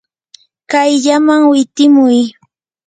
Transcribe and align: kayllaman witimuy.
kayllaman 0.71 1.41
witimuy. 1.51 2.19